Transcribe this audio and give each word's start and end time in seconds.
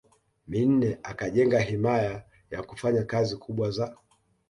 Minne 0.47 0.89
akajenga 1.09 1.57
himaya 1.67 2.15
yakufanya 2.51 3.03
kazi 3.11 3.35
kubwa 3.41 3.67
za 3.75 3.87